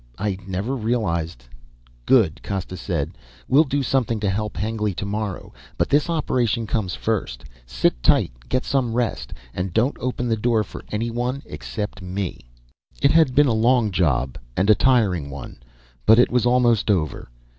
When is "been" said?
13.35-13.45